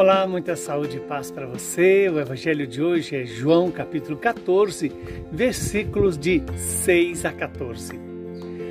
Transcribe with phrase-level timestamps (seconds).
[0.00, 2.08] Olá, muita saúde e paz para você.
[2.08, 4.90] O evangelho de hoje é João capítulo 14,
[5.30, 8.00] versículos de 6 a 14.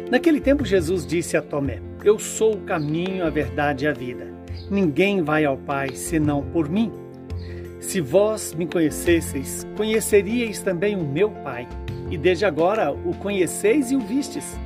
[0.10, 4.26] Naquele tempo Jesus disse a Tomé: Eu sou o caminho, a verdade e a vida.
[4.72, 6.92] Ninguém vai ao Pai senão por mim.
[7.80, 11.70] Se vós me conhecesseis, conheceríeis também o meu Pai,
[12.10, 14.60] e desde agora o conheceis e o vistes.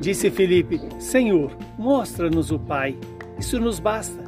[0.00, 2.96] Disse Filipe: Senhor, mostra-nos o Pai.
[3.38, 4.27] Isso nos basta.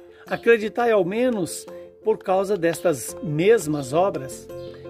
[0.27, 1.65] Acreditai ao menos
[2.03, 4.47] por causa destas mesmas obras.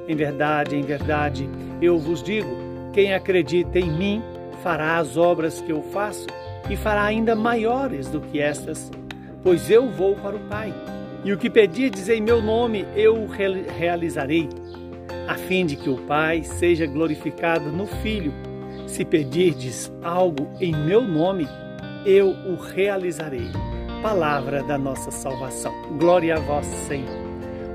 [0.08, 1.50] Em verdade, em verdade,
[1.82, 2.50] eu vos digo:
[2.94, 4.22] quem acredita em mim
[4.62, 6.28] fará as obras que eu faço
[6.70, 8.92] e fará ainda maiores do que estas,
[9.44, 10.74] pois eu vou para o Pai.
[11.24, 13.28] E o que pedirdes em meu nome, eu
[13.78, 14.50] realizarei,
[15.28, 18.34] a fim de que o Pai seja glorificado no Filho.
[18.88, 21.48] Se pedirdes algo em meu nome,
[22.06, 23.52] eu o realizarei
[24.02, 25.72] palavra da nossa salvação.
[26.00, 27.22] Glória a vós, Senhor.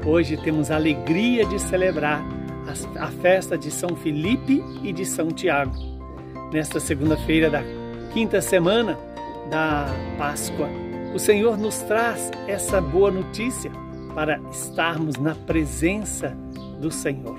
[0.05, 2.25] Hoje temos a alegria de celebrar
[2.99, 5.73] a festa de São Felipe e de São Tiago.
[6.53, 7.63] Nesta segunda-feira da
[8.13, 8.99] quinta semana
[9.51, 9.87] da
[10.19, 10.69] Páscoa,
[11.15, 13.71] o Senhor nos traz essa boa notícia
[14.13, 16.37] para estarmos na presença
[16.81, 17.39] do Senhor.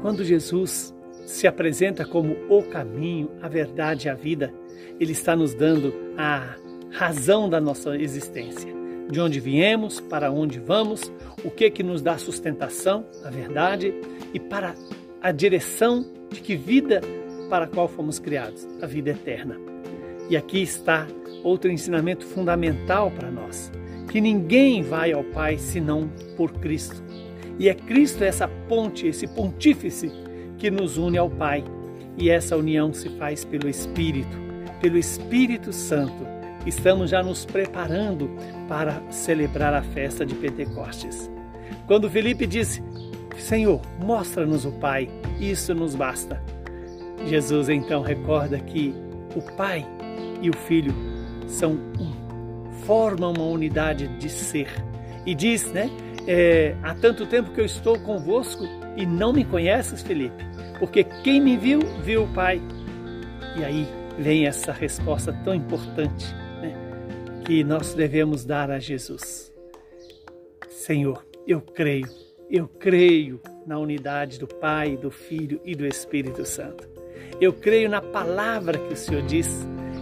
[0.00, 0.94] Quando Jesus
[1.26, 4.52] se apresenta como o caminho, a verdade e a vida,
[4.98, 6.56] ele está nos dando a
[6.90, 8.72] razão da nossa existência.
[9.10, 11.10] De onde viemos, para onde vamos,
[11.44, 13.94] o que que nos dá sustentação, a verdade,
[14.34, 14.74] e para
[15.22, 17.00] a direção de que vida
[17.48, 19.56] para a qual fomos criados, a vida eterna.
[20.28, 21.06] E aqui está
[21.42, 23.72] outro ensinamento fundamental para nós,
[24.10, 27.02] que ninguém vai ao Pai senão por Cristo.
[27.58, 30.12] E é Cristo essa ponte, esse pontífice
[30.58, 31.64] que nos une ao Pai.
[32.16, 34.36] E essa união se faz pelo Espírito,
[34.80, 38.30] pelo Espírito Santo estamos já nos preparando
[38.68, 41.30] para celebrar a festa de Pentecostes.
[41.86, 42.82] Quando Felipe disse:
[43.38, 45.08] Senhor, mostra-nos o Pai,
[45.40, 46.42] isso nos basta.
[47.26, 48.94] Jesus então recorda que
[49.34, 49.86] o Pai
[50.40, 50.94] e o Filho
[51.46, 54.68] são um, formam uma unidade de ser.
[55.26, 55.90] E diz, né?
[56.26, 58.64] É, há tanto tempo que eu estou convosco
[58.96, 60.44] e não me conheces, Felipe,
[60.78, 62.60] porque quem me viu, viu o Pai.
[63.56, 63.88] E aí
[64.18, 66.34] vem essa resposta tão importante
[67.48, 69.50] que nós devemos dar a Jesus.
[70.68, 72.06] Senhor, eu creio,
[72.50, 76.86] eu creio na unidade do Pai, do Filho e do Espírito Santo.
[77.40, 79.48] Eu creio na palavra que o Senhor diz,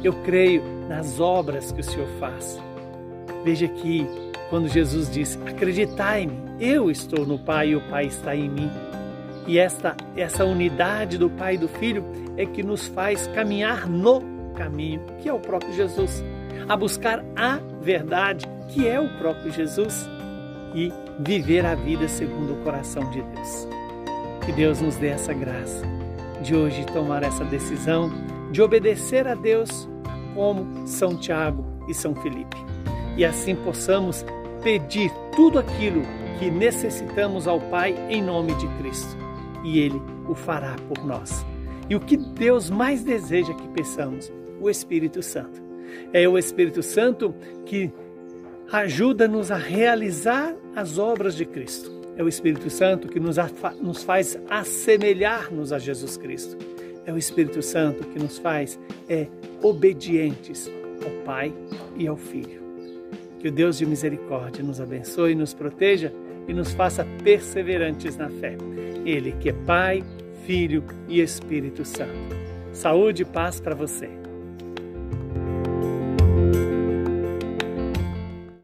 [0.02, 2.60] eu creio nas obras que o Senhor faz.
[3.44, 4.04] Veja que
[4.50, 8.70] quando Jesus disse: Acreditai-me, eu estou no Pai e o Pai está em mim.
[9.46, 12.04] E esta, essa unidade do Pai e do Filho
[12.36, 14.20] é que nos faz caminhar no
[14.56, 16.24] caminho, que é o próprio Jesus
[16.68, 20.08] a buscar a verdade, que é o próprio Jesus,
[20.74, 23.68] e viver a vida segundo o coração de Deus.
[24.44, 25.82] Que Deus nos dê essa graça
[26.42, 28.10] de hoje tomar essa decisão
[28.52, 29.88] de obedecer a Deus
[30.34, 32.56] como São Tiago e São Felipe.
[33.16, 34.24] E assim possamos
[34.62, 36.02] pedir tudo aquilo
[36.38, 39.16] que necessitamos ao Pai em nome de Cristo.
[39.64, 41.44] E Ele o fará por nós.
[41.88, 44.32] E o que Deus mais deseja que peçamos?
[44.60, 45.65] O Espírito Santo.
[46.12, 47.90] É o Espírito Santo que
[48.70, 51.90] ajuda-nos a realizar as obras de Cristo.
[52.16, 53.36] É o Espírito Santo que nos,
[53.80, 56.56] nos faz assemelhar-nos a Jesus Cristo.
[57.04, 59.26] É o Espírito Santo que nos faz é,
[59.62, 60.70] obedientes
[61.04, 61.52] ao Pai
[61.96, 62.60] e ao Filho.
[63.38, 66.12] Que o Deus de misericórdia nos abençoe, nos proteja
[66.48, 68.56] e nos faça perseverantes na fé.
[69.04, 70.02] Ele que é Pai,
[70.46, 72.36] Filho e Espírito Santo.
[72.72, 74.25] Saúde e paz para você.